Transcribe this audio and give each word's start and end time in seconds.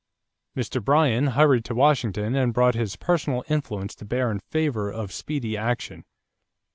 Mr. 0.57 0.83
Bryan 0.83 1.27
hurried 1.27 1.63
to 1.65 1.75
Washington 1.75 2.33
and 2.33 2.55
brought 2.55 2.73
his 2.73 2.95
personal 2.95 3.43
influence 3.49 3.93
to 3.93 4.03
bear 4.03 4.31
in 4.31 4.39
favor 4.39 4.89
of 4.91 5.11
speedy 5.11 5.55
action. 5.55 6.05